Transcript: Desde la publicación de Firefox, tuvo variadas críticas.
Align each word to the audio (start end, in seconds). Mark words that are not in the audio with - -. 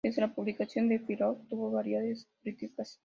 Desde 0.03 0.19
la 0.23 0.33
publicación 0.33 0.89
de 0.89 0.97
Firefox, 0.97 1.47
tuvo 1.47 1.69
variadas 1.69 2.27
críticas. 2.41 2.99